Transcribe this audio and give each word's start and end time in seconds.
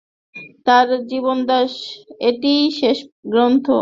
তাঁর 0.67 0.87
জীবদ্দশায় 1.09 1.75
এটিই 2.29 2.63
শেষ 2.79 2.97
গ্রন্থ। 3.31 3.65